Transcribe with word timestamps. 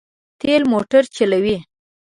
تېل 0.41 0.63
موټر 0.73 1.03
چلوي. 1.15 1.57